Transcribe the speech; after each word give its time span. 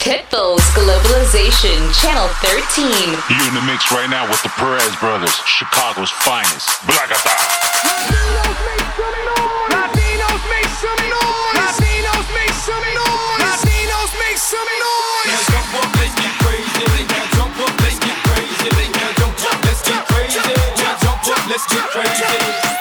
Pitbull's 0.00 0.64
Globalization, 0.72 1.76
Channel 2.00 2.26
13. 2.40 2.88
You 3.28 3.36
in 3.48 3.54
the 3.54 3.60
mix 3.68 3.92
right 3.92 4.08
now 4.08 4.24
with 4.24 4.40
the 4.42 4.48
Perez 4.56 4.96
brothers, 4.96 5.36
Chicago's 5.44 6.08
finest. 6.08 6.68
Blackata. 6.88 7.28
Latinos 7.84 8.56
make 8.64 8.80
some 8.96 9.12
noise. 9.28 9.68
Latinos 9.76 10.40
make 10.48 10.72
some 10.72 11.04
noise. 11.04 11.52
Latinos 11.52 12.28
make 12.32 12.56
some 12.56 12.88
noise. 12.96 13.44
Latinos 13.44 14.12
make 14.16 14.40
some 14.40 14.72
noise. 14.80 15.36
Jump 15.52 15.68
up, 15.84 15.92
let's 16.00 16.16
get 16.16 16.32
crazy. 16.48 17.04
Jump 17.36 17.60
up, 17.60 17.76
jump 19.20 19.52
up, 19.52 19.60
let's 19.68 19.84
get 19.84 20.00
crazy. 20.08 20.40
Jump 21.04 21.28
up, 21.28 21.44
let's 21.44 21.66
get 21.68 21.84
crazy. 21.92 22.79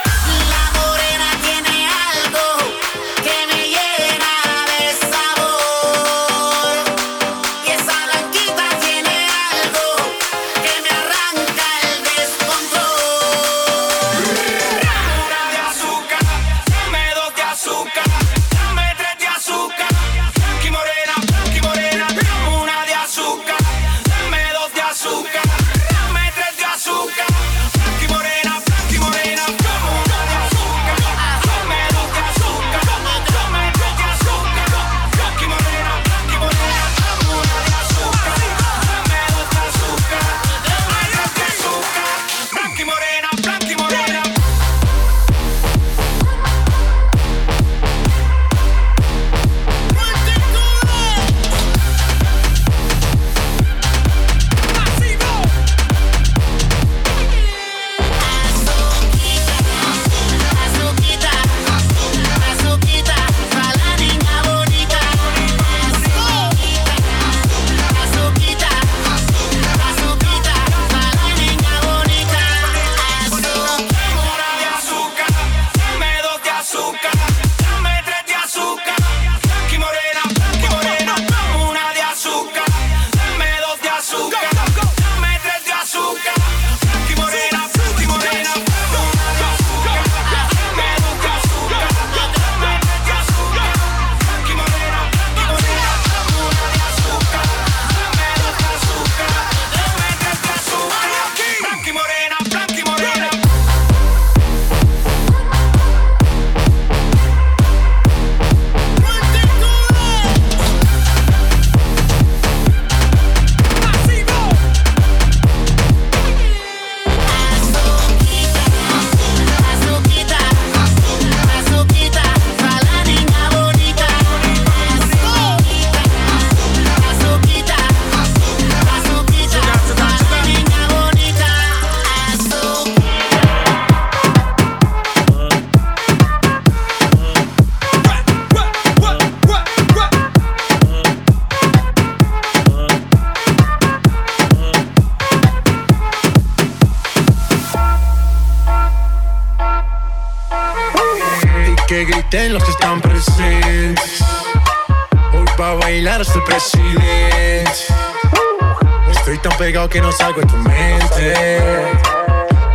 que 159.90 160.02
no 160.02 160.12
salgo 160.12 160.42
en 160.42 160.48
tu 160.48 160.58
mente. 160.58 161.62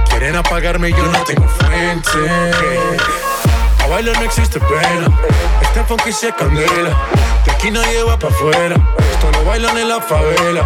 Quieren 0.08 0.36
apagarme 0.36 0.88
y 0.88 0.92
yo 0.92 1.06
no 1.06 1.24
tengo 1.24 1.48
fuente. 1.48 2.08
A 3.82 3.86
bailar 3.86 4.16
no 4.16 4.24
existe 4.24 4.58
pena. 4.58 5.06
Este 5.62 5.84
funky 5.84 6.12
se 6.12 6.32
candela. 6.32 6.96
De 7.44 7.52
aquí 7.52 7.70
nadie 7.70 8.02
va 8.02 8.18
pa' 8.18 8.28
afuera. 8.28 8.76
Esto 9.12 9.30
lo 9.32 9.44
bailan 9.44 9.76
en 9.78 9.88
la 9.88 10.00
favela 10.00 10.62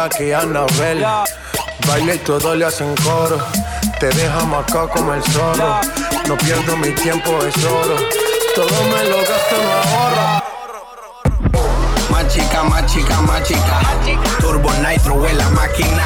Mala 0.00 0.08
que 0.08 0.34
Annabelle. 0.34 1.06
Baile 1.86 2.14
y 2.14 2.18
todo 2.20 2.54
le 2.54 2.64
hacen 2.64 2.94
coro. 3.04 3.38
Te 3.98 4.08
deja 4.08 4.44
marcado 4.46 4.88
como 4.88 5.12
el 5.12 5.22
zorro. 5.24 5.78
No 6.26 6.38
pierdo 6.38 6.74
mi 6.78 6.90
tiempo, 6.92 7.38
es 7.44 7.64
oro. 7.66 7.96
Todo 8.54 8.82
me 8.84 9.04
lo 9.10 9.18
gasto 9.18 9.56
en 9.60 9.68
ahorro. 9.76 10.42
Más 12.10 12.28
chica, 12.28 12.62
más 12.62 12.86
chica, 12.86 13.20
más 13.20 13.42
chica. 13.42 13.80
Turbo 14.40 14.72
Nitro 14.74 15.26
en 15.28 15.36
la 15.36 15.50
máquina. 15.50 16.04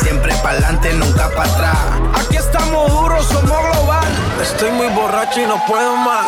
Siempre 0.00 0.32
pa'lante, 0.36 0.92
nunca 0.92 1.28
para 1.30 1.50
atrás. 1.50 1.76
Aquí 2.14 2.36
estamos 2.36 2.88
duros, 2.88 3.26
somos 3.26 3.50
global. 3.50 4.06
Estoy 4.42 4.70
muy 4.70 4.86
borracho 4.90 5.40
y 5.40 5.46
no 5.46 5.60
puedo 5.66 5.96
más. 5.96 6.26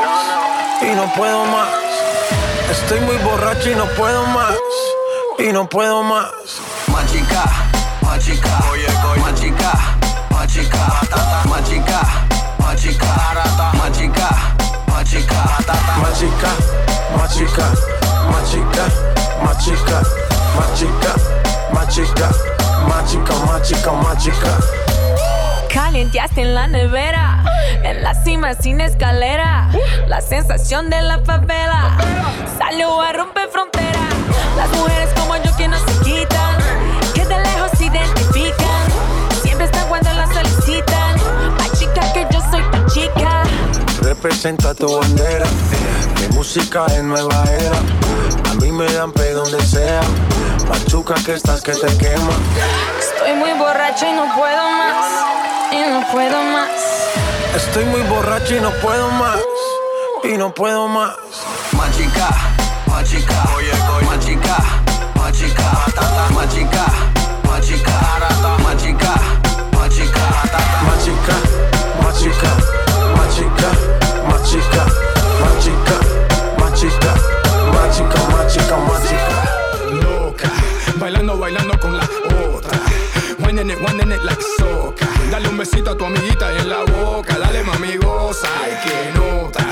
Y 0.82 0.86
no 0.86 1.12
puedo 1.14 1.44
más. 1.44 1.68
Estoy 2.68 2.98
muy 3.00 3.16
borracho 3.18 3.70
y 3.70 3.76
no 3.76 3.86
puedo 3.94 4.26
más. 4.26 4.56
Y 5.38 5.52
no 5.52 5.68
puedo 5.68 6.02
más. 6.02 6.30
Más 6.88 7.12
chica, 7.12 7.44
más 8.02 8.24
chica. 8.24 8.48
Más 8.58 8.74
chica, 8.74 9.18
más 9.20 9.34
chica. 9.40 9.72
Más 10.30 10.46
chica, 10.52 11.00
más 11.48 11.68
chica. 11.68 12.00
Más 12.58 12.80
chica, 12.80 13.08
más 13.76 13.92
chica. 13.92 14.30
Más 15.98 16.18
chica, 16.18 16.50
más 17.16 17.34
chica, 17.34 17.68
más 18.32 18.48
chica, 18.54 18.88
más 19.42 19.64
chica, 19.64 20.02
más 20.54 20.74
chica, 20.74 21.14
más 21.72 21.88
chica, 21.88 22.30
más 22.88 23.10
chica, 23.10 23.34
más 23.46 23.62
chica, 23.62 23.92
más 23.92 24.22
chica. 24.22 24.58
Calienteaste 25.72 26.42
en 26.42 26.54
la 26.54 26.66
nevera, 26.66 27.44
en 27.82 28.02
la 28.02 28.14
cima 28.14 28.54
sin 28.54 28.80
escalera. 28.80 29.68
La 30.06 30.20
sensación 30.20 30.88
de 30.90 31.02
la 31.02 31.18
favela 31.18 31.96
salió 32.58 33.00
a 33.00 33.12
romper 33.12 33.48
frontera. 33.50 33.85
Las 34.56 34.70
mujeres 34.70 35.10
como 35.14 35.36
yo 35.36 35.54
que 35.56 35.68
no 35.68 35.76
se 35.78 35.98
quitan, 36.02 36.56
que 37.14 37.26
de 37.26 37.38
lejos 37.38 37.70
se 37.76 37.84
identifican. 37.84 38.86
Siempre 39.42 39.66
están 39.66 39.86
cuando 39.88 40.12
las 40.14 40.32
solicitan. 40.32 41.16
Ay, 41.60 41.70
chica, 41.78 42.12
que 42.14 42.26
yo 42.30 42.40
soy 42.50 42.62
tu 42.70 42.92
chica. 42.92 43.42
Representa 44.00 44.74
tu 44.74 44.98
bandera. 44.98 45.46
Mi 46.20 46.34
música 46.34 46.86
es 46.86 47.02
nueva 47.02 47.44
era. 47.60 47.78
A 48.50 48.54
mí 48.54 48.72
me 48.72 48.90
dan 48.92 49.12
pe 49.12 49.32
donde 49.32 49.60
sea. 49.64 50.00
Machuca 50.68 51.14
que 51.24 51.34
estás 51.34 51.60
que 51.60 51.72
te 51.72 51.86
quema. 51.98 52.32
Estoy 52.98 53.34
muy 53.34 53.52
borracho 53.52 54.06
y 54.06 54.12
no 54.12 54.24
puedo 54.34 54.70
más. 54.70 55.06
Y 55.70 55.90
no 55.90 56.06
puedo 56.12 56.42
más. 56.42 56.70
Estoy 57.54 57.84
muy 57.84 58.02
borracho 58.02 58.56
y 58.56 58.60
no 58.60 58.70
puedo 58.82 59.10
más. 59.10 59.38
Y 60.24 60.36
no 60.38 60.52
puedo 60.54 60.88
más. 60.88 61.14
Más 61.72 62.65
chica, 63.06 63.44
más 64.04 64.18
chica. 64.24 64.56
Más 65.14 65.32
chica, 65.32 65.66
más 66.34 66.48
chica. 66.54 66.86
Más 67.44 67.66
chica, 67.66 67.66
más 67.66 67.66
chica. 67.66 67.94
Más 68.62 68.76
chica, 68.80 69.14
más 69.72 69.94
chica. 69.94 70.26
Más 70.82 70.98
chica, 71.04 71.36
más 72.02 72.18
chica, 72.22 72.50
más 73.14 73.32
chica, 73.34 73.70
más 74.28 74.42
chica, 74.50 74.84
más 75.38 75.54
chica, 75.60 75.96
más 76.58 76.72
chica, 76.74 77.12
más 77.72 77.96
chica, 77.96 78.20
más 78.32 78.46
chica, 78.52 78.76
más 78.76 79.02
chica. 79.08 79.38
Loca, 80.02 80.50
bailando, 80.96 81.38
bailando 81.38 81.78
con 81.78 81.96
la 81.96 82.04
otra. 82.54 82.78
Winding 83.38 83.70
it, 83.70 83.78
winding 83.80 84.12
it 84.12 84.22
like 84.24 84.42
soca. 84.58 85.06
Dale 85.30 85.48
un 85.48 85.58
besito 85.58 85.90
a 85.90 85.96
tu 85.96 86.04
amiguita 86.04 86.52
en 86.52 86.68
la 86.68 86.82
boca. 86.82 87.38
Dale 87.38 87.62
mami, 87.62 87.96
goza, 87.96 88.48
ay 88.64 88.76
que 88.84 89.18
nota. 89.18 89.64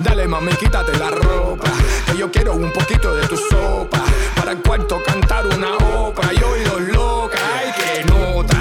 Dale 0.00 0.26
mami, 0.26 0.52
quítate 0.56 0.96
la 0.98 1.10
ropa. 1.10 1.70
Yo 2.16 2.30
quiero 2.30 2.54
un 2.54 2.72
poquito 2.72 3.14
de 3.14 3.26
tu 3.26 3.36
sopa. 3.36 4.04
Para 4.36 4.52
el 4.52 4.58
cuarto 4.58 5.02
cantar 5.04 5.46
una 5.46 5.76
ópera. 5.76 6.32
Y 6.32 6.42
oídos 6.42 6.80
loca, 6.82 7.38
ay 7.58 7.72
que 7.72 8.04
nota. 8.04 8.56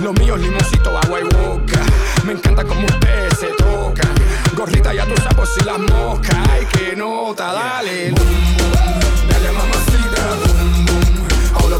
Lo 0.00 0.12
mío 0.12 0.36
es 0.36 0.42
limoncito, 0.42 0.96
agua 0.96 1.20
y 1.20 1.24
boca. 1.24 1.80
Me 2.24 2.32
encanta 2.34 2.64
como 2.64 2.84
ustedes 2.86 3.38
se 3.38 3.46
tocan. 3.48 4.14
Gorrita 4.54 4.92
ya 4.92 5.06
tus 5.06 5.20
sapos 5.20 5.50
y 5.60 5.64
las 5.64 5.78
moscas. 5.78 6.36
Ay 6.50 6.66
que 6.66 6.94
nota, 6.94 7.52
dale. 7.52 8.10
Boom, 8.10 8.56
boom. 8.58 9.28
Dale 9.28 9.52
mamacita, 9.52 10.22
boom, 10.44 10.86
boom. 10.86 11.64
All 11.64 11.72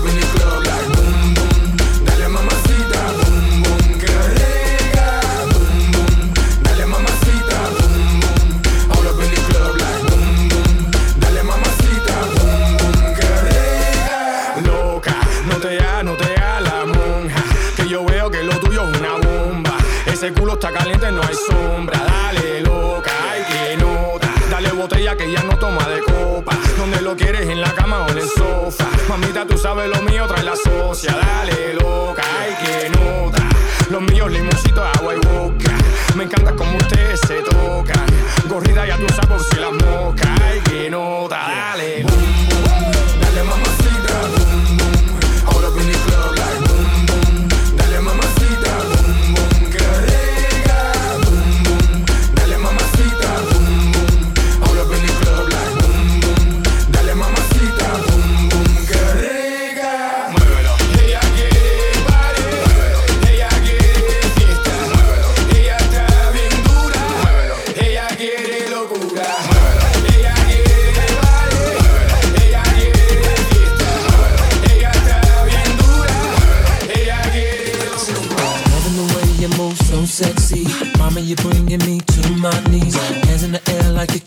Dale, 31.07 31.75
loca, 31.75 32.23
ay 32.41 32.55
que 32.61 32.91
nota. 32.91 33.49
Los 33.89 34.03
míos 34.03 34.31
limoncitos, 34.33 34.85
agua 34.99 35.15
y 35.15 35.19
boca. 35.19 35.77
Me 36.17 36.25
encanta 36.25 36.53
como 36.57 36.77
ustedes 36.77 37.21
se 37.21 37.41
tocan. 37.43 38.07
Gorrida 38.49 38.85
ya 38.85 38.97
tú 38.97 39.07
sabes 39.15 39.43
si 39.49 39.61
las 39.61 39.73
moscas. 39.73 40.29
Ay 40.43 40.61
que 40.61 40.91
nota, 40.91 41.37
dale. 41.37 41.98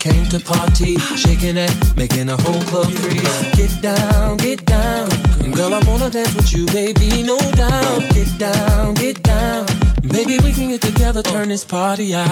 Came 0.02 0.26
to 0.26 0.40
party. 0.40 0.98
Shaking 1.16 1.58
it, 1.58 1.72
making 1.96 2.28
a 2.30 2.36
whole 2.36 2.62
club 2.64 2.92
freeze. 2.92 3.42
Get 3.56 3.82
down, 3.82 4.38
get 4.38 4.66
down. 4.66 5.10
Girl, 5.52 5.74
I 5.74 5.80
wanna 5.86 6.10
dance 6.10 6.34
with 6.34 6.52
you, 6.54 6.66
baby, 6.68 7.22
no 7.22 7.38
doubt. 7.52 8.02
Get 8.14 8.30
down, 8.40 8.96
get 8.96 9.22
down. 9.22 9.71
Baby, 10.22 10.38
we 10.44 10.54
can 10.54 10.70
get 10.70 10.82
together, 10.82 11.24
turn 11.24 11.50
this 11.50 11.66
party 11.66 12.14
out. 12.14 12.30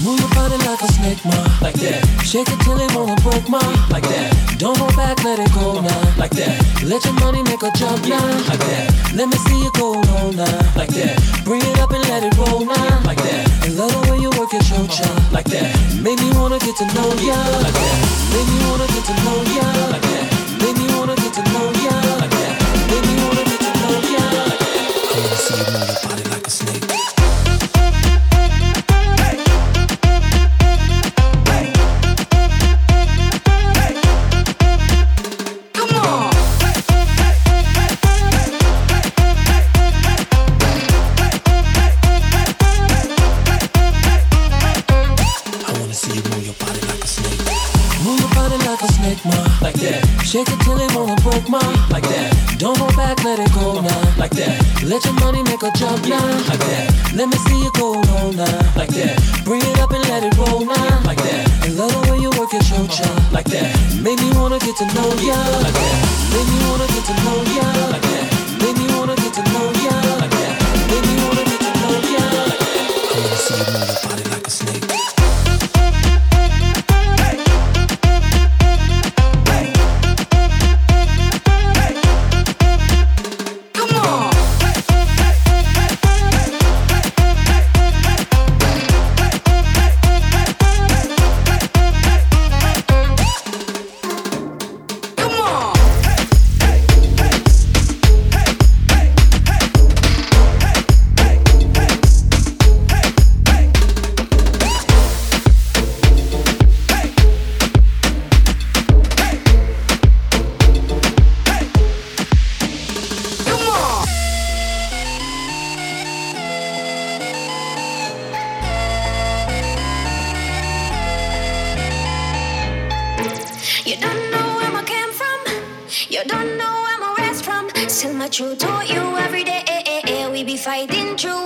Move 0.00 0.18
your 0.18 0.30
body 0.32 0.56
like 0.64 0.80
a 0.80 0.88
snake, 0.96 1.22
ma, 1.26 1.36
like 1.60 1.76
that. 1.76 2.00
Shake 2.24 2.48
it 2.48 2.58
till 2.64 2.80
it 2.80 2.88
wanna 2.96 3.20
break, 3.20 3.46
ma, 3.50 3.60
like 3.92 4.08
that. 4.08 4.32
Don't 4.56 4.78
hold 4.78 4.96
back, 4.96 5.22
let 5.22 5.38
it 5.38 5.52
go 5.52 5.78
now, 5.78 6.02
like 6.16 6.30
that. 6.40 6.56
Let 6.88 7.04
your 7.04 7.12
money 7.20 7.42
make 7.42 7.60
a 7.60 7.70
jump 7.76 8.00
now, 8.08 8.24
like 8.48 8.64
that. 8.72 9.12
Let 9.12 9.28
me 9.28 9.36
see 9.44 9.60
you 9.60 9.70
go 9.76 10.00
low 10.00 10.32
now, 10.32 10.56
like 10.72 10.88
that. 10.96 11.20
Bring 11.44 11.60
it 11.60 11.78
up 11.80 11.92
and 11.92 12.00
let 12.08 12.24
it 12.24 12.32
roll 12.40 12.64
now, 12.64 13.04
like 13.04 13.20
that. 13.20 13.44
And 13.68 13.76
love 13.76 13.92
the 13.92 14.10
way 14.10 14.24
you 14.24 14.32
work 14.40 14.54
at 14.54 14.64
your 14.72 14.88
chocha, 14.88 15.12
like 15.30 15.52
that. 15.52 15.68
Make 16.00 16.16
me 16.24 16.32
wanna 16.32 16.58
get 16.64 16.80
to 16.80 16.86
know 16.96 17.12
ya, 17.20 17.36
like 17.60 17.76
that. 17.76 17.98
Make 18.32 18.48
me 18.48 18.58
wanna 18.72 18.88
get 18.88 19.04
to 19.04 19.14
know 19.20 19.38
ya, 19.52 19.57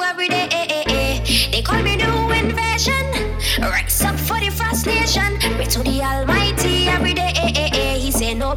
every 0.00 0.28
day. 0.28 0.48
They 1.50 1.62
call 1.62 1.82
me 1.82 1.96
new 1.96 2.30
invasion. 2.32 3.04
Rise 3.60 4.02
up 4.02 4.18
for 4.18 4.40
the 4.40 4.50
frustration. 4.50 5.38
Pray 5.56 5.66
to 5.66 5.82
the 5.82 6.02
Almighty 6.02 6.88
every 6.88 7.14
day. 7.14 7.32
He 7.98 8.10
say 8.10 8.34
no. 8.34 8.54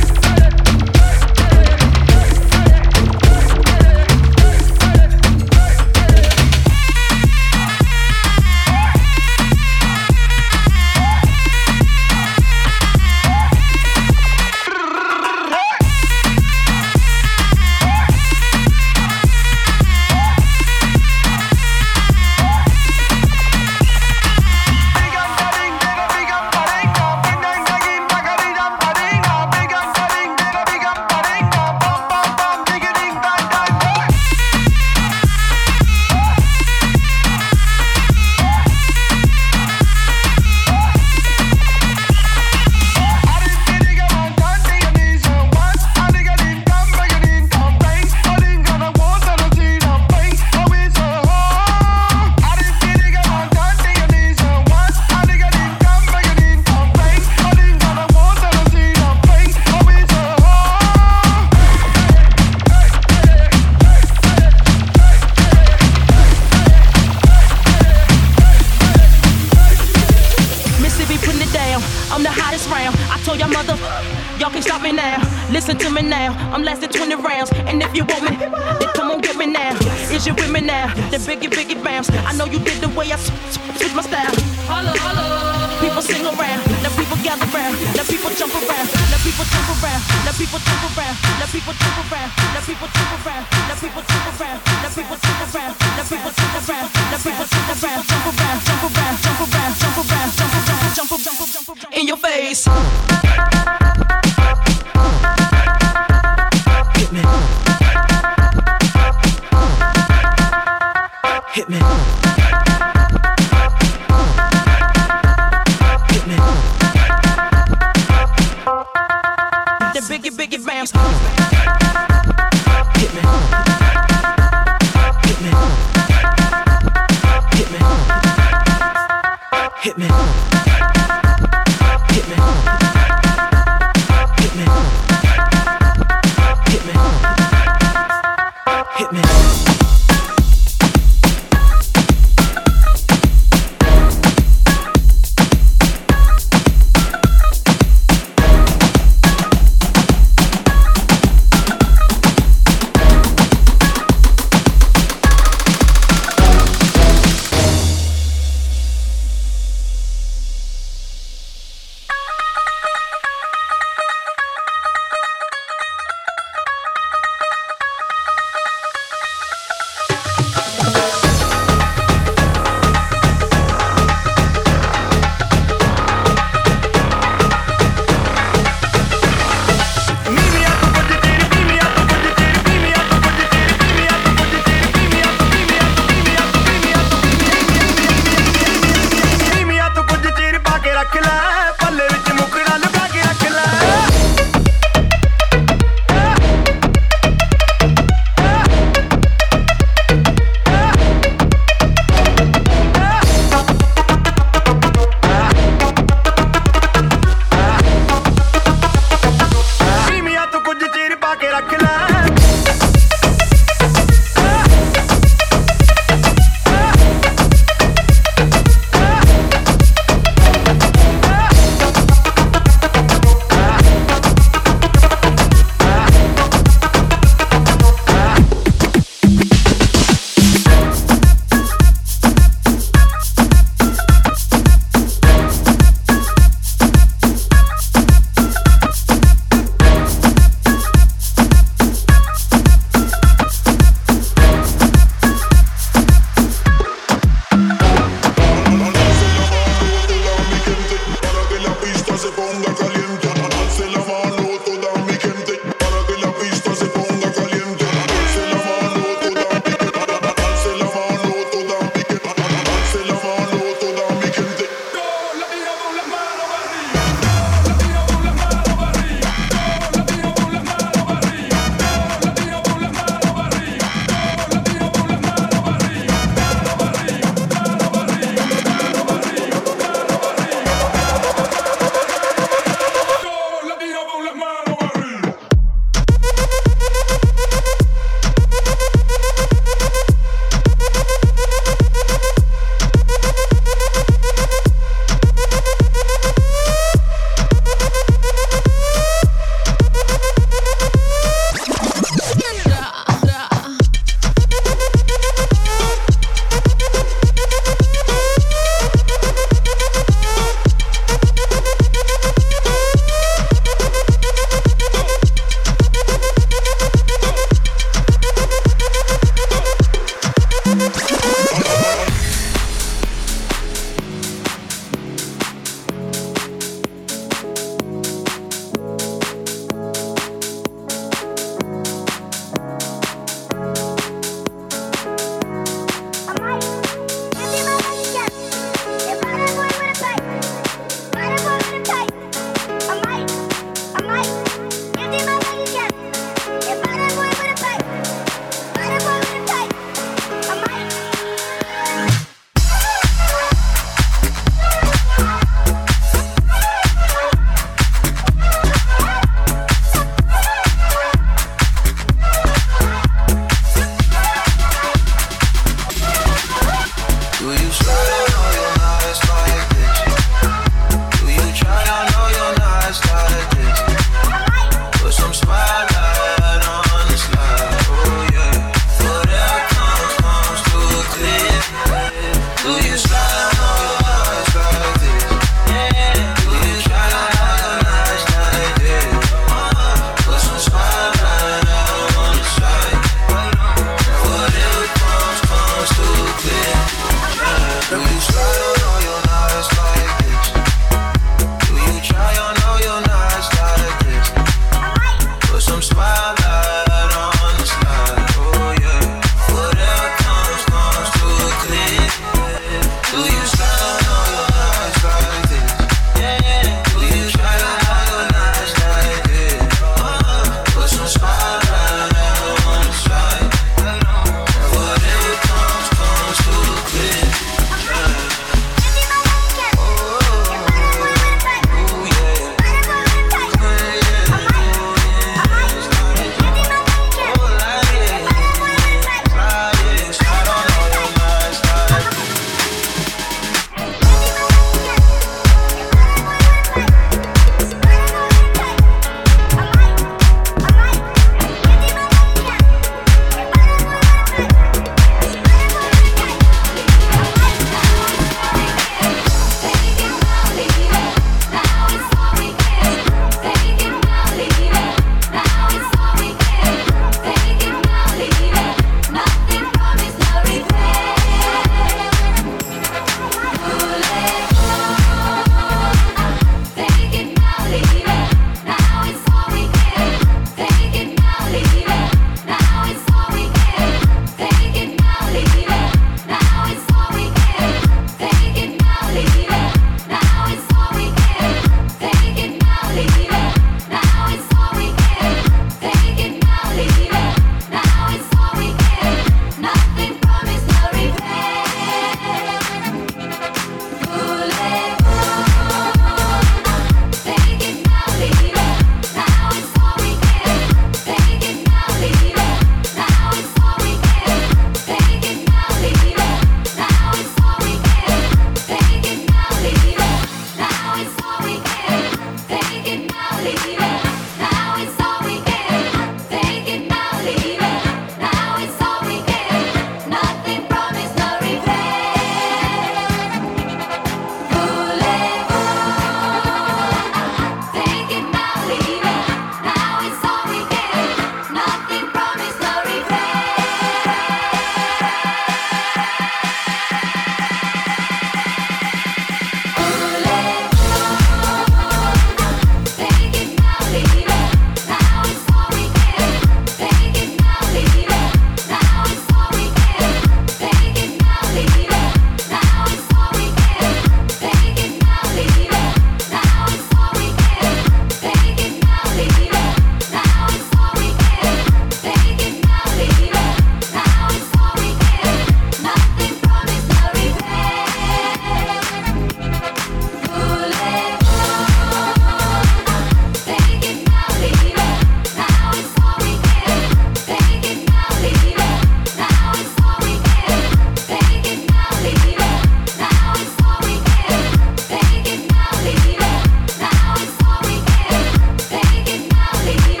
Only 599.63 600.00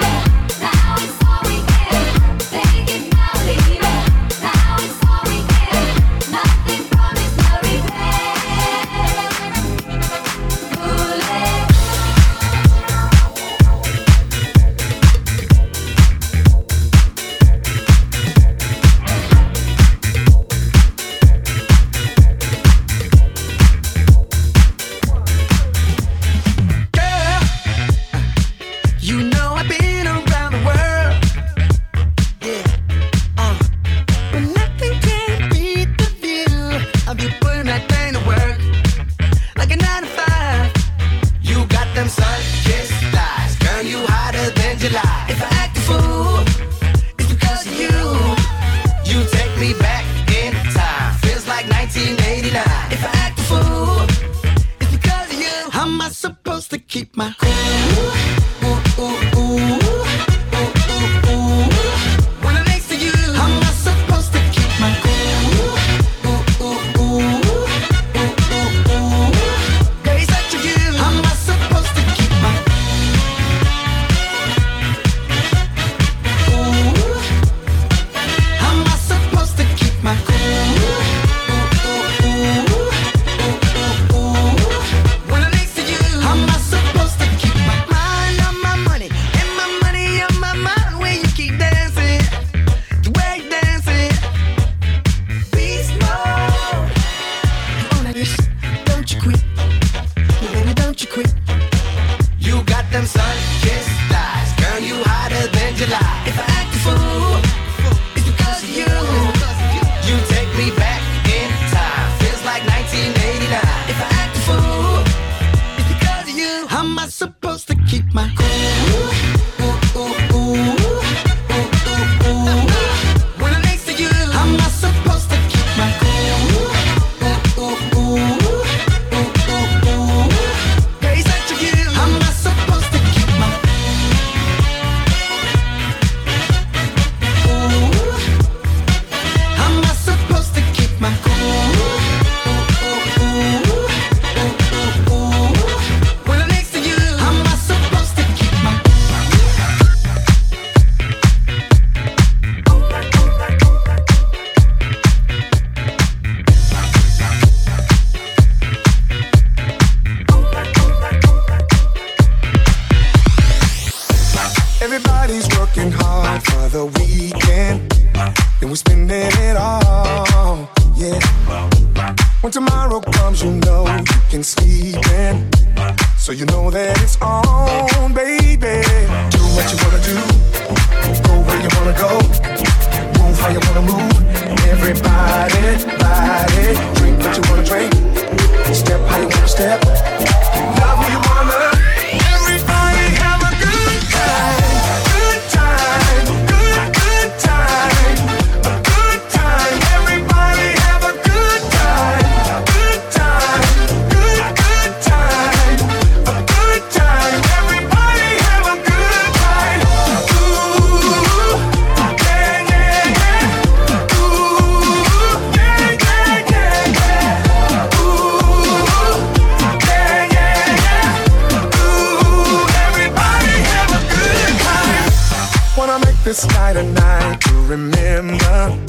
this 226.31 226.47
night 226.51 226.77
a 226.77 226.83
night 226.83 227.41
to 227.41 227.53
remember. 227.67 228.79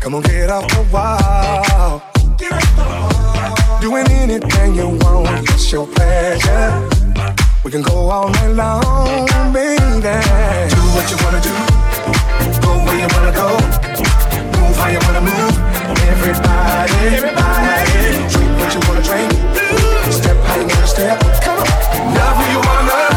Come 0.00 0.14
on, 0.14 0.22
get 0.22 0.48
off 0.48 0.66
the 0.68 0.82
wall. 0.90 2.00
Doing 3.82 4.08
anything 4.08 4.74
you 4.74 4.88
want, 5.04 5.50
it's 5.50 5.70
your 5.70 5.86
pleasure. 5.86 6.88
We 7.62 7.70
can 7.70 7.82
go 7.82 8.08
all 8.08 8.30
night 8.30 8.54
long, 8.62 9.52
baby. 9.52 10.16
Do 10.72 10.80
what 10.96 11.06
you 11.10 11.18
wanna 11.24 11.42
do, 11.50 11.54
go 12.64 12.72
where 12.86 12.98
you 13.02 13.08
wanna 13.16 13.34
go, 13.42 13.48
move 14.56 14.76
how 14.80 14.88
you 14.94 15.00
wanna 15.06 15.24
move. 15.28 15.54
Everybody, 16.08 16.94
everybody, 17.16 17.84
drink 18.32 18.52
what 18.60 18.72
you 18.72 18.80
wanna 18.88 19.04
drink, 19.10 19.30
step 20.10 20.38
how 20.46 20.56
you 20.56 20.66
wanna 20.72 20.86
step. 20.86 21.20
Come 21.44 21.58
on, 21.58 22.14
love 22.14 22.36
who 22.38 22.44
you 22.50 22.60
wanna. 22.66 22.88
love. 22.88 23.11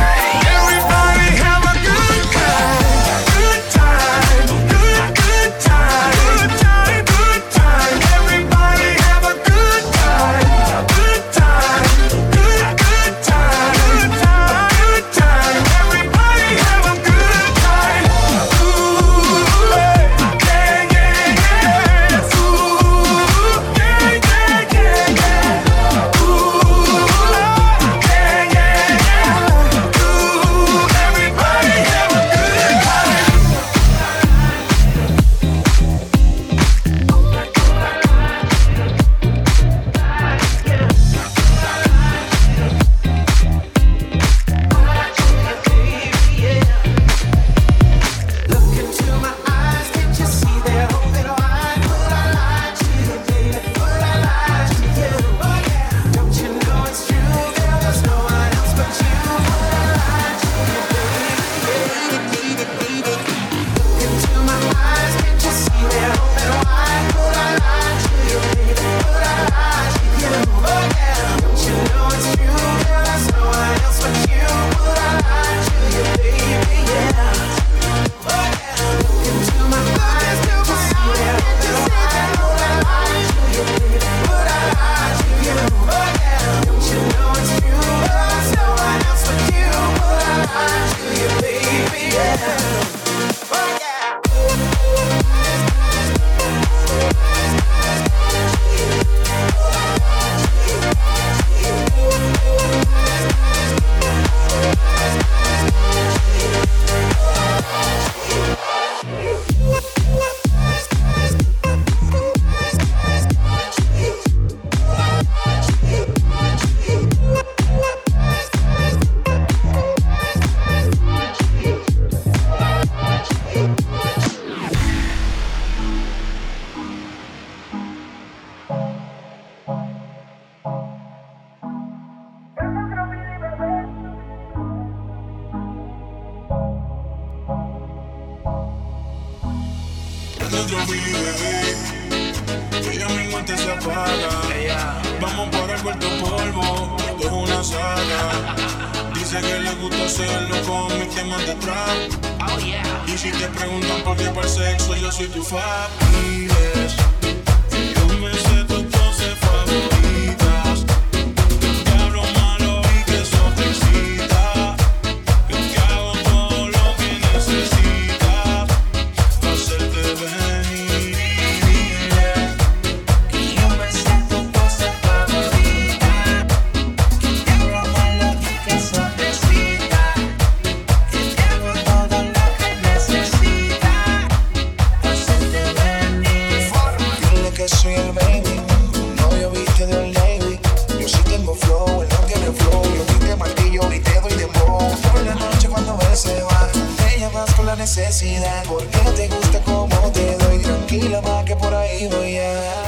Porque 198.68 198.98
te 199.16 199.28
gusta 199.30 199.62
como 199.62 200.12
te 200.12 200.36
doy, 200.36 200.58
tranquila 200.58 201.22
más 201.22 201.46
que 201.46 201.56
por 201.56 201.74
ahí 201.74 202.10
voy 202.10 202.40
a. 202.40 202.84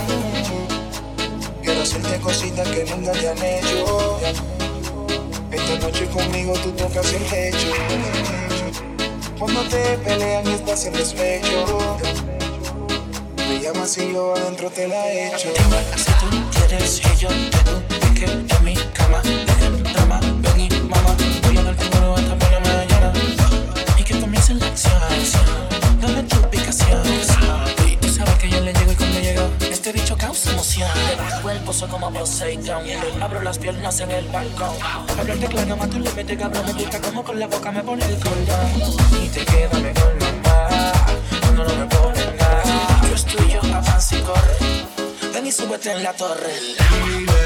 Quiero 1.63 1.81
hacerte 1.81 2.19
cositas 2.19 2.67
que 2.67 2.83
nunca 2.83 3.13
te 3.13 3.29
han 3.29 3.37
hecho. 3.37 4.19
Esta 5.49 5.79
noche 5.79 6.07
conmigo 6.07 6.51
tú 6.61 6.71
tocas 6.71 7.13
el 7.13 7.23
techo. 7.23 7.71
Cuando 9.39 9.61
te 9.69 9.97
pelean 9.99 10.45
y 10.45 10.51
estás 10.55 10.85
en 10.87 10.93
despecho. 10.93 11.97
Me 13.37 13.61
llamas 13.61 13.97
y 13.97 14.11
yo 14.11 14.35
adentro 14.35 14.69
te 14.69 14.89
la 14.89 15.09
echo. 15.13 15.47
Si 15.95 16.11
tú 16.19 16.27
quieres 16.51 16.99
y 16.99 17.15
yo 17.15 17.29
te 17.29 18.13
que 18.13 18.25
en 18.25 18.63
mi 18.65 18.75
cama. 18.93 19.21
dame 26.01 26.23
tu 26.23 26.37
ubicación. 26.37 27.01
Y 27.85 27.97
tú 27.97 28.07
sabes 28.09 28.35
que 28.35 28.49
yo 28.49 28.61
le 28.61 28.73
llego 28.73 28.91
y 28.91 28.95
cuando 28.95 29.19
llego, 29.19 29.49
este 29.59 29.91
bicho 29.91 30.17
causa 30.17 30.51
emoción. 30.51 30.89
Le 31.09 31.15
bajo 31.15 31.41
cuerpo 31.41 31.73
soy 31.73 31.89
como 31.89 32.11
Poseidon. 32.11 32.83
Abro 33.21 33.41
las 33.41 33.57
piernas 33.57 33.99
en 33.99 34.11
el 34.11 34.27
balcón. 34.29 34.75
Hablarte 35.19 35.47
claro, 35.47 35.77
más 35.77 35.89
tú 35.89 35.99
le 35.99 36.11
metes 36.13 36.37
cabrón. 36.37 36.65
Me 36.65 36.73
pica 36.73 37.01
como 37.01 37.23
con 37.23 37.39
la 37.39 37.47
boca 37.47 37.71
me 37.71 37.83
pone 37.83 38.05
el 38.05 38.15
cordón. 38.19 38.97
Y 39.23 39.27
te 39.29 39.45
queda 39.45 39.79
mejor 39.79 40.15
mamá, 40.19 40.93
cuando 41.41 41.63
no 41.65 41.75
me 41.75 41.85
ponen 41.85 42.37
nada. 42.37 43.01
Yo 43.09 43.15
estoy 43.15 43.51
yo, 43.51 43.59
avanza 43.75 44.17
y 44.17 44.21
corre. 44.21 45.33
Ven 45.33 45.45
y 45.45 45.51
sube 45.51 45.67
súbete 45.67 45.91
en 45.91 46.03
la 46.03 46.13
torre. 46.13 47.36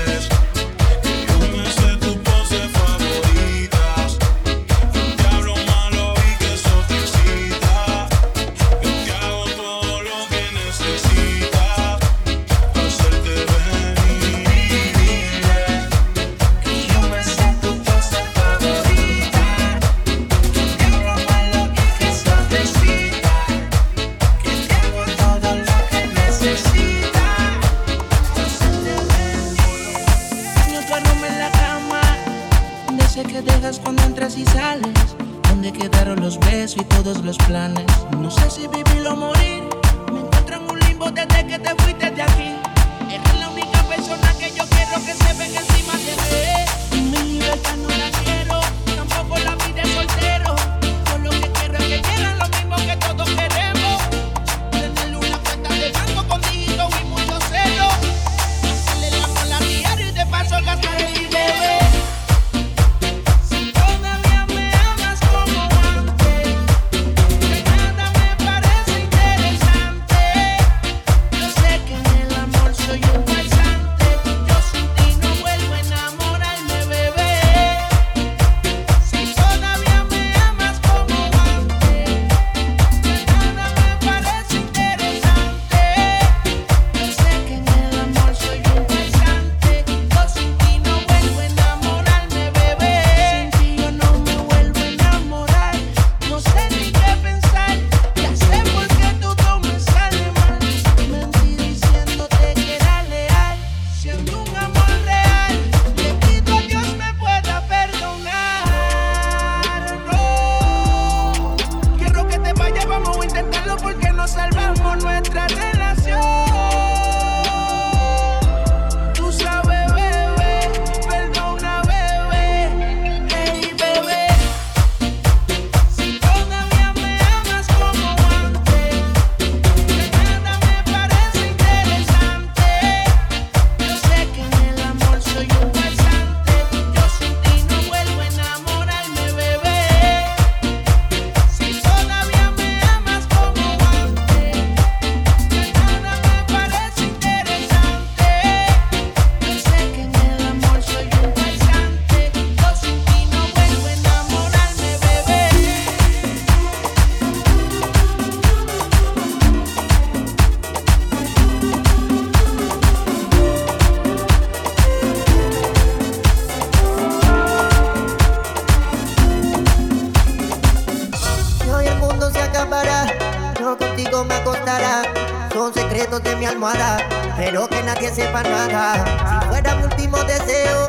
objetos 176.02 176.24
de 176.24 176.36
mi 176.36 176.46
almohada, 176.46 176.98
pero 177.38 177.68
que 177.68 177.84
nadie 177.84 178.10
sepa 178.10 178.42
nada. 178.42 179.06
Si 179.42 179.48
fuera 179.50 179.76
mi 179.76 179.84
último 179.84 180.18
deseo, 180.24 180.88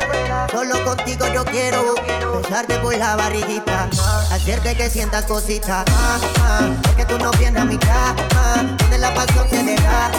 solo 0.51 0.83
contigo 0.83 1.27
yo 1.31 1.45
quiero 1.45 1.93
besarte 2.41 2.79
por 2.79 2.97
la 2.97 3.15
barriguita, 3.15 3.89
hacerte 4.31 4.75
que 4.75 4.89
sientas 4.89 5.25
cositas. 5.25 5.85
Ah, 5.87 6.17
ah, 6.41 6.95
que 6.97 7.05
tú 7.05 7.19
no 7.19 7.29
vienes 7.33 7.61
a 7.61 7.65
mi 7.65 7.77
casa, 7.77 8.63
donde 8.79 8.97
la 8.97 9.13
pasión 9.13 9.47
se 9.49 9.63
deja, 9.63 10.09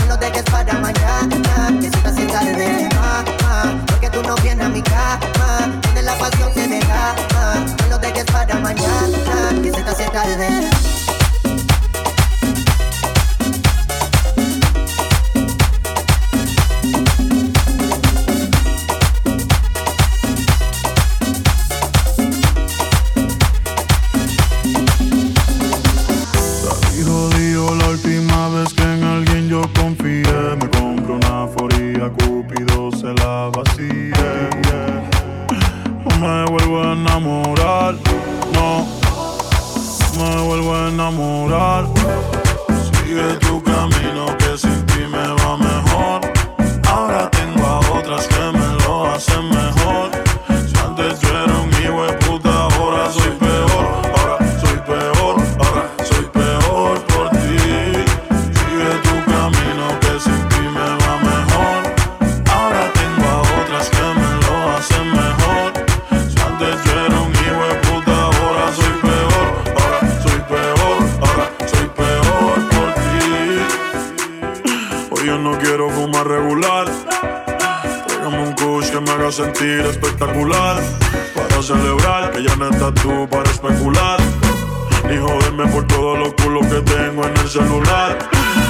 no 0.00 0.06
lo 0.06 0.16
dejes 0.18 0.44
para 0.44 0.74
mañana, 0.74 1.80
que 1.80 1.90
se 1.90 1.96
te 1.96 2.26
tarde. 2.26 2.88
Porque 3.86 4.10
tú 4.10 4.22
no 4.22 4.34
vienes 4.36 4.66
a 4.66 4.68
mi 4.68 4.82
casa, 4.82 5.70
donde 5.82 6.02
la 6.02 6.14
pasión 6.18 6.52
se 6.52 6.68
deja, 6.68 7.14
no 7.80 7.88
lo 7.88 7.98
dejes 7.98 8.24
para 8.24 8.54
mañana, 8.56 9.62
que 9.62 9.72
se 9.72 9.82
te 9.82 9.90
hace 9.90 10.10
tarde. 10.10 10.95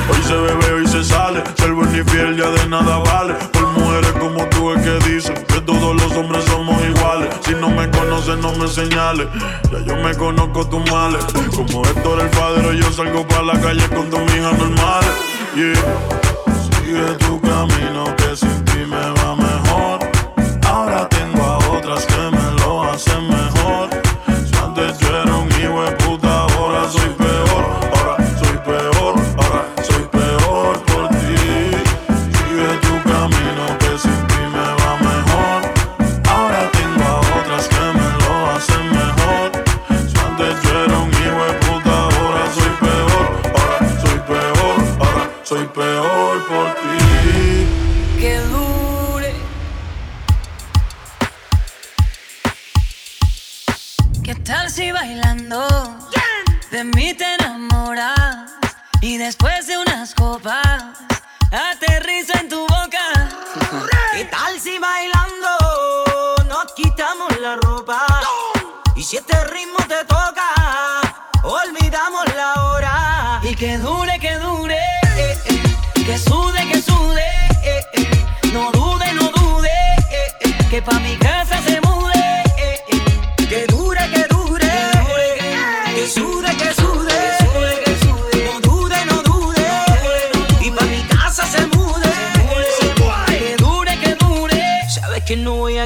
Hoy 0.09 0.23
se 0.23 0.35
bebe, 0.35 0.73
hoy 0.73 0.87
se 0.87 1.05
sale. 1.05 1.43
Ser 1.57 1.73
buen 1.73 1.95
y 1.95 2.03
fiel 2.11 2.37
ya 2.37 2.51
de 2.51 2.69
nada 2.69 2.99
vale. 2.99 3.35
Por 3.53 3.67
mujeres 3.73 4.13
como 4.13 4.47
tú 4.47 4.73
es 4.73 4.83
que 4.83 5.11
dicen 5.11 5.35
que 5.47 5.61
todos 5.61 5.95
los 6.01 6.13
hombres 6.13 6.45
somos 6.45 6.81
iguales. 6.85 7.29
Si 7.45 7.55
no 7.55 7.69
me 7.69 7.91
conoces, 7.91 8.39
no 8.39 8.53
me 8.53 8.69
señales. 8.69 9.29
Ya 9.71 9.81
yo 9.81 9.97
me 9.97 10.15
conozco 10.15 10.67
tus 10.67 10.91
males. 10.91 11.25
Como 11.55 11.85
Héctor 11.85 12.21
el 12.21 12.31
padre, 12.31 12.79
yo 12.79 12.93
salgo 12.93 13.27
para 13.27 13.43
la 13.43 13.61
calle 13.61 13.89
con 13.89 14.09
tus 14.11 14.21
hijas 14.35 14.59
normales. 14.59 15.11
Yeah. 15.55 15.75
Sigue 16.63 17.15
tu 17.27 17.41
camino 17.41 18.05
que 18.17 18.37
sin 18.37 18.66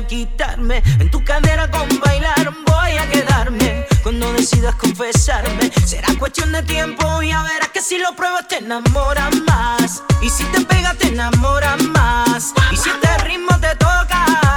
quitarme. 0.06 0.82
En 0.98 1.10
tu 1.10 1.22
cadera 1.24 1.70
con 1.70 1.88
bailar 2.00 2.52
voy 2.66 2.92
a 2.98 3.08
quedarme. 3.10 3.86
Cuando 4.02 4.32
decidas 4.32 4.74
confesarme, 4.76 5.70
será 5.84 6.08
cuestión 6.18 6.52
de 6.52 6.62
tiempo. 6.62 7.22
Y 7.22 7.30
a 7.32 7.42
verás 7.42 7.68
que 7.68 7.80
si 7.80 7.98
lo 7.98 8.14
pruebas 8.16 8.48
te 8.48 8.58
enamoras 8.58 9.34
más. 9.46 10.02
Y 10.22 10.30
si 10.30 10.44
te 10.44 10.60
pegas 10.62 10.96
te 10.98 11.08
enamoras 11.08 11.82
más. 11.82 12.52
Y 12.72 12.76
si 12.76 12.90
este 12.90 13.18
ritmo 13.24 13.58
te 13.60 13.74
toca 13.76 14.49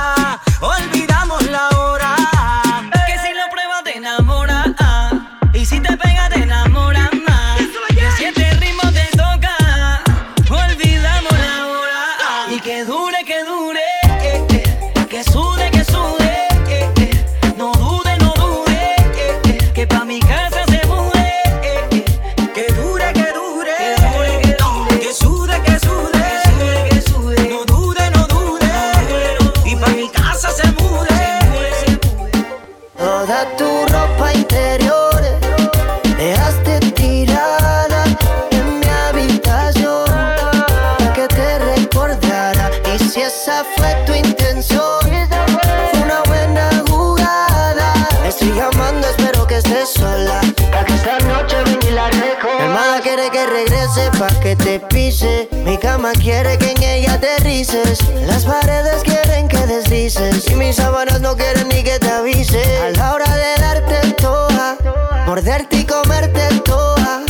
te 61.99 62.09
avise. 62.09 62.61
A 62.81 62.89
la 62.89 63.13
hora 63.13 63.35
de 63.35 63.61
darte 63.61 63.99
en 64.03 64.15
toa, 64.15 64.77
morderte 65.25 65.77
y 65.77 65.85
comerte 65.85 66.47
en 66.47 66.59
toa. 66.63 67.21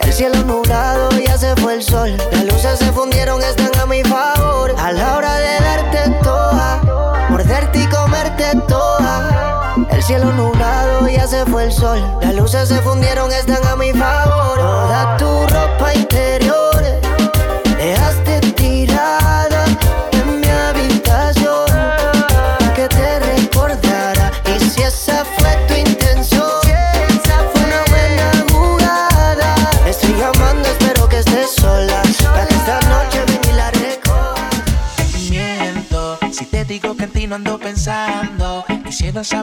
El 0.00 0.12
cielo 0.12 0.42
nublado 0.44 1.10
ya 1.10 1.36
se 1.36 1.54
fue 1.56 1.74
el 1.74 1.82
sol. 1.82 2.16
Las 2.32 2.44
luces 2.44 2.78
se 2.78 2.92
fundieron, 2.92 3.42
están 3.42 3.70
a 3.80 3.86
mi 3.86 4.02
favor. 4.04 4.74
A 4.78 4.92
la 4.92 5.16
hora 5.16 5.34
de 5.34 5.60
darte 5.60 6.04
en 6.04 6.20
toa, 6.20 7.26
morderte 7.28 7.80
y 7.80 7.86
comerte 7.86 8.50
en 8.50 8.66
toa. 8.66 9.74
El 9.90 10.02
cielo 10.02 10.32
nublado 10.32 11.08
ya 11.08 11.26
se 11.26 11.44
fue 11.46 11.64
el 11.64 11.72
sol. 11.72 12.00
Las 12.20 12.34
luces 12.34 12.68
se 12.68 12.80
fundieron, 12.82 13.32
están 13.32 13.64
a 13.66 13.76
mi 13.76 13.92
favor. 13.92 14.25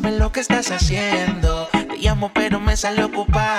sabes 0.04 0.20
lo 0.20 0.32
que 0.32 0.42
estás 0.42 0.70
haciendo. 0.72 1.70
Te 1.72 1.98
llamo, 1.98 2.32
pero 2.34 2.60
me 2.60 2.76
sale 2.76 3.04
ocupado 3.04 3.53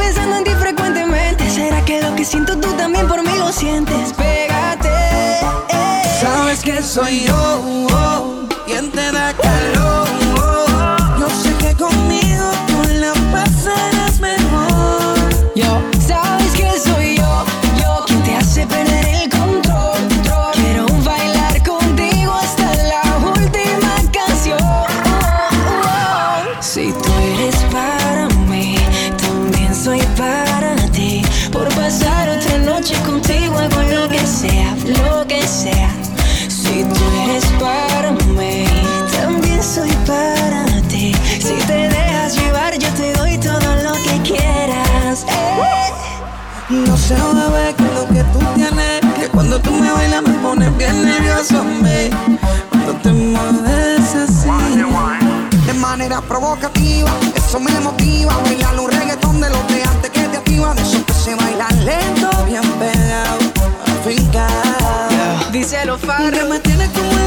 pensando 0.00 0.36
en 0.36 0.44
ti 0.44 0.50
frecuentemente. 0.52 1.50
¿Será 1.50 1.84
que 1.84 2.02
lo 2.02 2.14
que 2.16 2.24
siento 2.24 2.58
tú 2.58 2.72
también 2.74 3.06
por 3.06 3.22
mí 3.22 3.34
lo 3.38 3.52
sientes? 3.52 4.12
Pégate. 4.14 4.88
Eh. 5.68 6.02
Sabes 6.20 6.60
que 6.60 6.82
soy 6.82 7.24
yo 7.24 7.34
oh, 7.34 7.86
oh 7.92 8.48
quien 8.66 8.90
te 8.90 9.12
da 9.12 9.32
calor. 9.34 9.89
Provocativa, 56.28 57.10
eso 57.34 57.58
me 57.58 57.72
motiva. 57.80 58.36
Bailar 58.44 58.78
un 58.78 58.90
reggaetón 58.90 59.40
de 59.40 59.50
los 59.50 59.66
de 59.68 59.82
antes 59.82 60.10
que 60.10 60.20
te 60.20 60.36
activa. 60.36 60.74
De 60.74 60.82
eso 60.82 61.04
que 61.04 61.12
se 61.12 61.34
baila 61.34 61.68
lento, 61.84 62.30
bien 62.46 62.62
pegado, 62.78 63.38
afincado. 64.00 65.08
Yeah. 65.10 65.48
Dice 65.52 65.84
los 65.86 66.00
faros. 66.00 66.48
me 66.48 66.60
tienes 66.60 66.88
como 66.90 67.19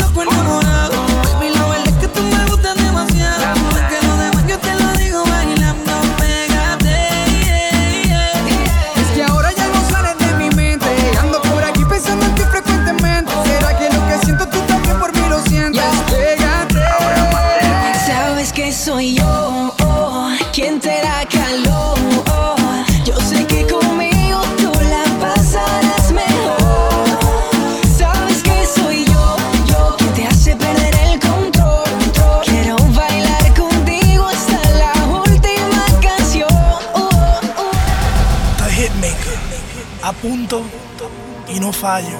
fallo. 41.84 42.18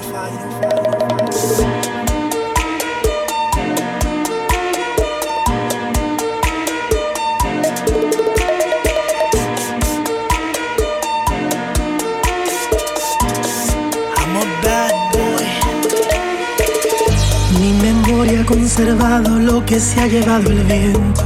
Mi 17.58 17.72
memoria 17.72 18.42
ha 18.42 18.44
conservado 18.44 19.38
lo 19.38 19.64
que 19.64 19.80
se 19.80 19.98
ha 19.98 20.06
llevado 20.06 20.50
el 20.50 20.62
viento. 20.64 21.23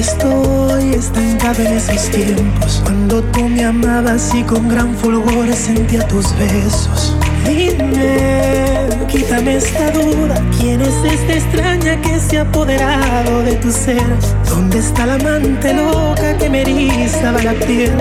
Estoy 0.00 0.94
estancado 0.94 1.62
en 1.62 1.74
esos 1.74 2.08
tiempos. 2.08 2.80
Cuando 2.84 3.22
tú 3.22 3.46
me 3.46 3.66
amabas 3.66 4.34
y 4.34 4.42
con 4.44 4.66
gran 4.66 4.96
fulgor 4.96 5.52
sentía 5.52 6.08
tus 6.08 6.34
besos. 6.38 7.14
Dime, 7.46 8.88
quítame 9.08 9.56
esta 9.56 9.90
duda. 9.90 10.42
¿Quién 10.58 10.80
es 10.80 10.94
esta 11.04 11.34
extraña 11.34 12.00
que 12.00 12.18
se 12.18 12.38
ha 12.38 12.42
apoderado 12.42 13.42
de 13.42 13.56
tu 13.56 13.70
ser? 13.70 14.02
¿Dónde 14.48 14.78
está 14.78 15.04
la 15.04 15.16
amante 15.16 15.74
loca 15.74 16.34
que 16.38 16.48
me 16.48 16.62
erizaba 16.62 17.42
la 17.42 17.52
piel? 17.52 17.92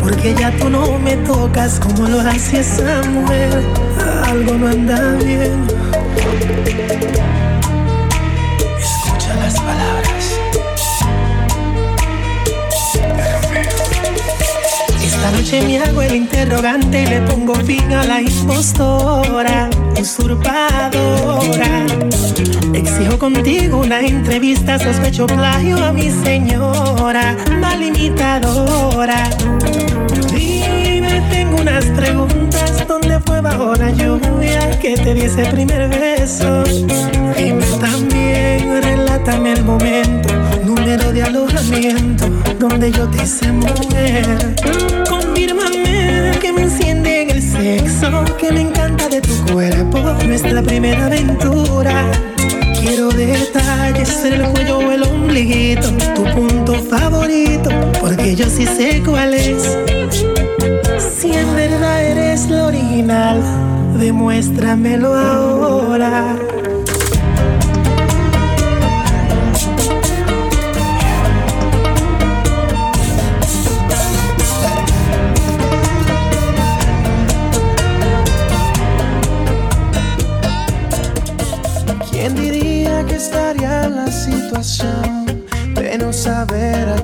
Porque 0.00 0.34
ya 0.34 0.50
tú 0.58 0.68
no 0.68 0.98
me 0.98 1.14
tocas 1.18 1.78
como 1.78 2.08
lo 2.08 2.18
hacía 2.18 2.62
esa 2.62 3.00
mujer. 3.10 3.62
Algo 4.26 4.54
no 4.54 4.66
anda 4.66 5.12
bien 5.24 5.68
noche 15.54 15.66
me 15.66 15.78
hago 15.78 16.02
el 16.02 16.14
interrogante 16.16 17.02
y 17.02 17.06
le 17.06 17.20
pongo 17.22 17.54
fin 17.54 17.92
a 17.92 18.04
la 18.04 18.20
impostora, 18.20 19.70
usurpadora. 20.00 21.86
Exijo 22.72 23.18
contigo 23.18 23.78
una 23.78 24.00
entrevista, 24.00 24.78
sospecho 24.78 25.26
plagio 25.26 25.76
a 25.84 25.92
mi 25.92 26.10
señora, 26.10 27.36
mal 27.60 27.82
imitadora. 27.82 29.28
Dime, 30.34 31.22
tengo 31.30 31.60
unas 31.60 31.84
preguntas, 31.86 32.86
¿dónde 32.86 33.20
fue 33.20 33.40
bajo 33.40 33.74
la 33.74 33.90
lluvia 33.90 34.78
que 34.80 34.96
te 34.96 35.14
di 35.14 35.22
ese 35.22 35.44
primer 35.46 35.88
beso? 35.88 36.64
Dime 37.36 37.64
también, 37.80 38.82
relátame 38.82 39.52
el 39.52 39.64
momento, 39.64 40.28
número 40.64 41.12
de 41.12 41.22
alojamiento, 41.22 42.26
donde 42.58 42.90
yo 42.90 43.08
te 43.08 43.22
hice 43.22 43.52
mujer. 43.52 44.54
Que 46.40 46.52
me 46.52 46.62
enciende 46.62 47.22
en 47.22 47.30
el 47.30 47.42
sexo, 47.42 48.24
que 48.38 48.50
me 48.50 48.62
encanta 48.62 49.10
de 49.10 49.20
tu 49.20 49.52
cuerpo, 49.52 49.98
nuestra 50.26 50.62
primera 50.62 51.04
aventura. 51.04 52.10
Quiero 52.80 53.10
detalles 53.10 54.24
en 54.24 54.32
el 54.32 54.42
cuello 54.52 54.78
o 54.78 54.90
el 54.90 55.02
ombliguito, 55.02 55.88
tu 56.14 56.24
punto 56.34 56.74
favorito, 56.84 57.68
porque 58.00 58.34
yo 58.34 58.46
sí 58.48 58.66
sé 58.66 59.02
cuál 59.04 59.34
es. 59.34 59.76
Si 60.98 61.30
en 61.32 61.54
verdad 61.54 62.02
eres 62.02 62.48
lo 62.48 62.68
original, 62.68 63.42
demuéstramelo 63.98 65.12
ahora. 65.12 66.36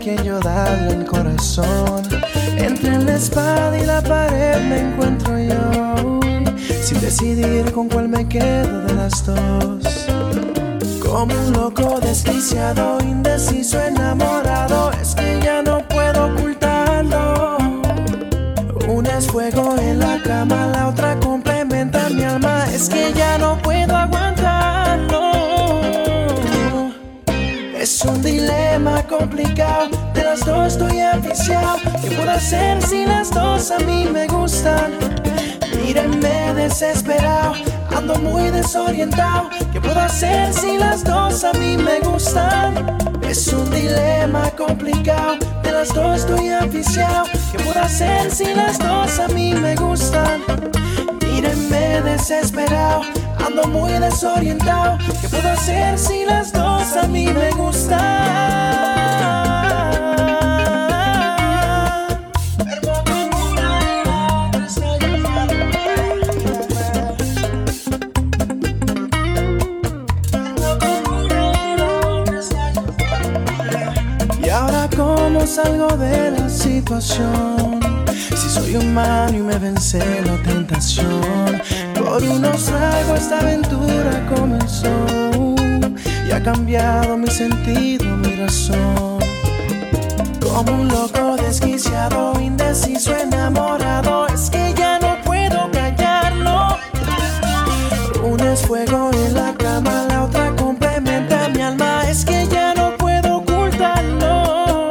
Quién 0.00 0.24
yo 0.24 0.40
darle 0.40 0.94
el 0.94 1.04
corazón? 1.04 2.02
Entre 2.56 2.98
la 2.98 3.16
espada 3.16 3.78
y 3.78 3.84
la 3.84 4.02
pared 4.02 4.56
me 4.68 4.80
encuentro 4.80 5.38
yo, 5.38 6.20
sin 6.82 7.00
decidir 7.00 7.70
con 7.72 7.88
cuál 7.88 8.08
me 8.08 8.26
quedo 8.26 8.82
de 8.86 8.94
las 8.94 9.24
dos. 9.24 10.06
Como 11.02 11.34
un 11.34 11.52
loco 11.52 12.00
desquiciado, 12.00 12.98
indeciso, 13.02 13.80
enamorado, 13.80 14.90
es 15.00 15.14
que 15.14 15.29
Es 28.00 28.06
un 28.06 28.22
dilema 28.22 29.02
complicado, 29.02 29.90
de 30.14 30.24
las 30.24 30.40
dos 30.46 30.68
estoy 30.68 31.00
enviciado. 31.00 31.76
¿Qué 32.00 32.16
puedo 32.16 32.30
hacer 32.30 32.80
si 32.80 33.04
las 33.04 33.30
dos 33.30 33.70
a 33.70 33.78
mí 33.80 34.08
me 34.10 34.26
gustan? 34.26 34.92
Mírenme 35.76 36.54
desesperado, 36.54 37.52
ando 37.94 38.14
muy 38.16 38.48
desorientado. 38.48 39.50
¿Qué 39.70 39.82
puedo 39.82 40.00
hacer 40.00 40.54
si 40.54 40.78
las 40.78 41.04
dos 41.04 41.44
a 41.44 41.52
mí 41.52 41.76
me 41.76 42.00
gustan? 42.00 42.96
Es 43.20 43.48
un 43.48 43.70
dilema 43.70 44.50
complicado, 44.52 45.36
de 45.62 45.70
las 45.70 45.92
dos 45.92 46.20
estoy 46.20 46.48
enviciado. 46.48 47.24
¿Qué 47.52 47.58
puedo 47.62 47.80
hacer 47.82 48.30
si 48.30 48.54
las 48.54 48.78
dos 48.78 49.18
a 49.18 49.28
mí 49.28 49.52
me 49.52 49.74
gustan? 49.74 50.40
Mírenme 51.20 52.00
desesperado, 52.00 53.02
ando 53.46 53.64
muy 53.68 53.92
desorientado. 53.92 54.96
¿Qué 55.20 55.28
puedo 55.28 55.50
hacer 55.50 55.98
si 55.98 56.24
las 56.24 56.50
dos 56.50 56.69
a 56.80 57.06
mí 57.08 57.26
me 57.26 57.50
gustan? 57.50 58.00
Y 74.42 74.48
ahora 74.48 74.88
cómo 74.96 75.46
salgo 75.46 75.88
de 75.98 76.30
la 76.30 76.48
situación 76.48 77.80
Si 78.30 78.48
soy 78.48 78.76
humano 78.76 79.36
y 79.36 79.42
me 79.42 79.58
vence 79.58 79.98
la 80.22 80.36
tentación. 80.42 81.62
Por 81.94 82.22
unos 82.22 82.64
tragos 82.64 83.20
esta 83.20 83.40
aventura 83.40 84.26
comenzó 84.34 85.29
Ha 86.32 86.40
cambiado 86.40 87.18
mi 87.18 87.26
sentido, 87.28 88.16
mi 88.16 88.36
razón. 88.36 89.18
Como 90.40 90.72
un 90.72 90.88
loco 90.88 91.36
desquiciado, 91.36 92.32
indeciso, 92.40 93.16
enamorado 93.16 94.26
Es 94.28 94.48
que 94.48 94.72
ya 94.76 94.98
no 95.00 95.20
puedo 95.24 95.68
callarlo. 95.72 96.78
Una 98.22 98.52
es 98.52 98.62
fuego 98.62 99.10
en 99.12 99.34
la 99.34 99.52
cama, 99.54 100.06
la 100.08 100.24
otra 100.24 100.54
complementa 100.54 101.48
mi 101.48 101.62
alma 101.62 102.08
Es 102.08 102.24
que 102.24 102.46
ya 102.46 102.74
no 102.74 102.96
puedo 102.96 103.38
ocultarlo. 103.38 104.90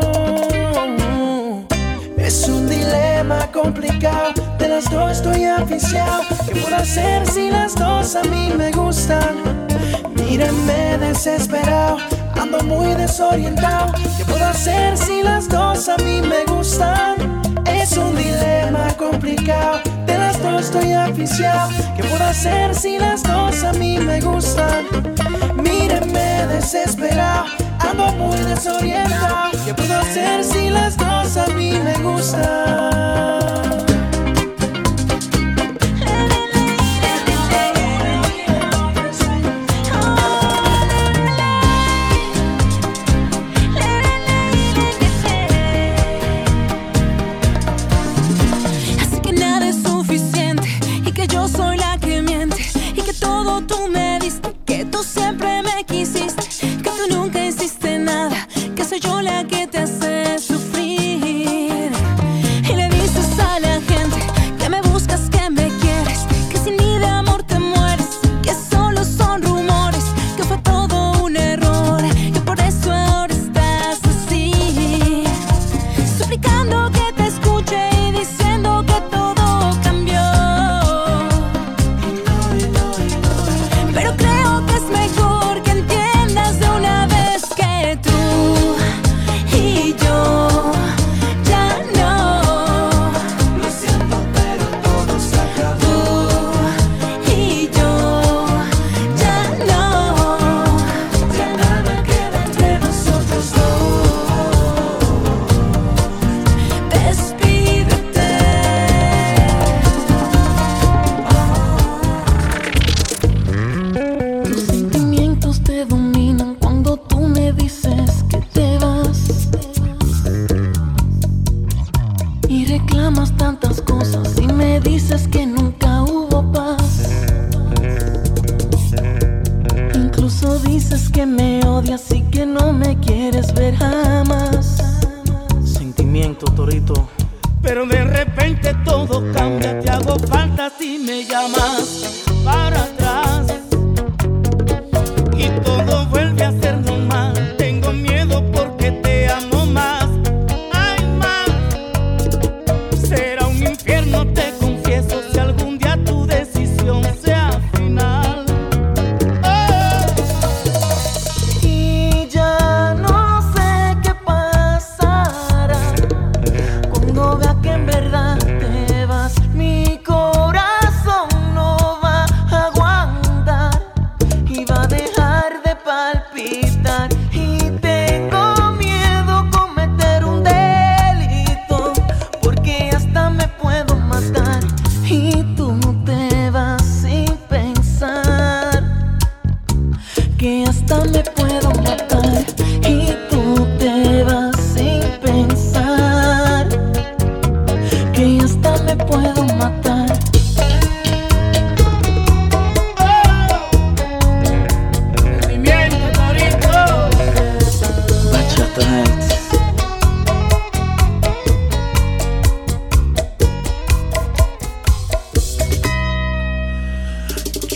Es 2.17 2.49
un 2.49 2.67
dilema 2.67 3.47
complicado, 3.53 4.33
de 4.57 4.67
las 4.67 4.89
dos 4.91 5.11
estoy 5.13 5.45
aficiado 5.45 6.23
¿Qué 6.45 6.59
puedo 6.59 6.75
hacer 6.75 7.25
si 7.25 7.49
las 7.49 7.75
dos 7.75 8.15
a 8.17 8.23
mí 8.23 8.53
me 8.57 8.71
gustan? 8.71 9.68
Mírenme 10.29 10.99
desesperado, 10.99 11.97
ando 12.39 12.59
muy 12.61 12.93
desorientado 12.93 13.91
¿Qué 14.15 14.23
puedo 14.25 14.45
hacer 14.45 14.95
si 14.95 15.23
las 15.23 15.49
dos 15.49 15.89
a 15.89 15.97
mí 15.97 16.21
me 16.21 16.45
gustan? 16.45 17.41
Es 17.65 17.97
un 17.97 18.15
dilema 18.15 18.95
complicado, 18.95 19.79
de 20.05 20.17
las 20.19 20.39
dos 20.39 20.65
estoy 20.65 20.93
aficiado 20.93 21.71
¿Qué 21.95 22.03
puedo 22.03 22.23
hacer 22.23 22.75
si 22.75 22.99
las 22.99 23.23
dos 23.23 23.63
a 23.63 23.73
mí 23.73 23.97
me 23.97 24.21
gustan? 24.21 24.85
Mírenme 25.55 26.45
desesperado, 26.45 27.45
ando 27.79 28.11
muy 28.11 28.37
desorientado 28.37 29.49
¿Qué 29.65 29.73
puedo 29.73 29.97
hacer 29.97 30.43
si 30.43 30.69
las 30.69 30.95
dos 30.95 31.37
a 31.37 31.47
mí 31.47 31.71
me 31.71 31.93
gustan? 32.03 33.68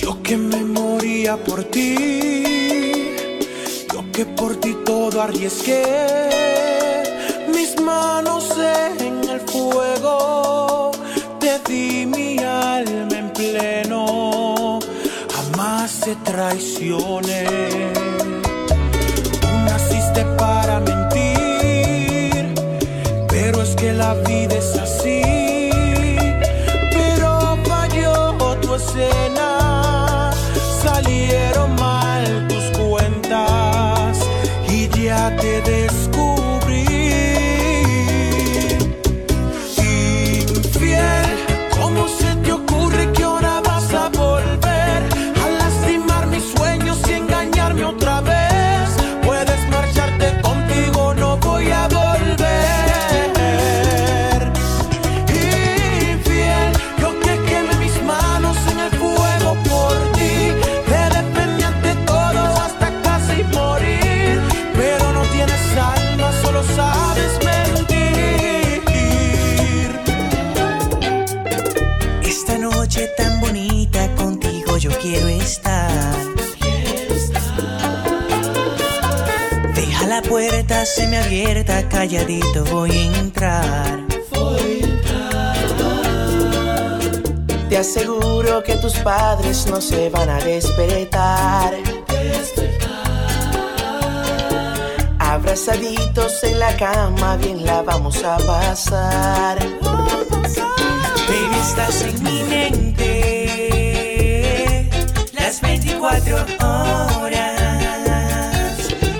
Yo 0.03 0.21
que 0.21 0.35
me 0.35 0.61
moría 0.65 1.37
por 1.37 1.63
ti, 1.63 2.83
yo 3.93 4.03
que 4.11 4.25
por 4.25 4.57
ti 4.57 4.75
todo 4.85 5.21
arriesgué, 5.21 5.81
mis 7.47 7.79
manos 7.79 8.43
en 8.57 9.29
el 9.29 9.39
fuego, 9.41 10.91
te 11.39 11.59
di 11.69 12.05
mi 12.05 12.37
alma 12.39 13.17
en 13.17 13.29
pleno, 13.31 14.79
jamás 15.33 16.01
te 16.01 16.15
traicioné. 16.17 17.45
Tú 19.39 19.47
naciste 19.71 20.25
para 20.37 20.81
mentir, 20.81 22.53
pero 23.29 23.61
es 23.61 23.73
que 23.77 23.93
la 23.93 24.15
vida 24.15 24.55
es 24.55 24.75
así, 24.77 25.21
pero 26.91 27.57
falló 27.65 28.35
tu 28.59 28.75
escena. 28.75 29.42
me 81.14 81.20
abierta, 81.20 81.88
calladito 81.89 82.66
voy 82.72 82.89
a 82.89 83.20
entrar. 83.20 83.99
Te 87.70 87.78
aseguro 87.78 88.64
que 88.64 88.78
tus 88.78 88.93
padres 88.93 89.68
no 89.68 89.80
se 89.80 90.09
van 90.09 90.28
a 90.30 90.39
despertar. 90.39 91.76
Abrazaditos 95.20 96.43
en 96.45 96.57
la 96.57 96.76
cama, 96.78 97.38
bien 97.38 97.64
la 97.64 97.84
vamos 97.84 98.24
a 98.24 98.38
pasar. 98.38 99.59
Vamos. 99.82 100.55
Baby, 101.28 101.57
estás 101.61 102.01
en 102.01 102.24
mi 102.24 102.41
mente. 102.49 103.03
Las 105.34 105.61
24 105.61 106.38
horas. 106.59 107.53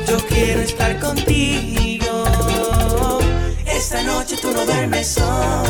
Yo 0.08 0.18
quiero 0.28 0.62
estar 0.62 1.00
contigo. 1.00 1.73
song. 5.04 5.63